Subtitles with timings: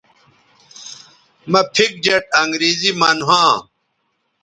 [1.51, 3.53] مہ پِھک جیٹ انگریزی من ھواں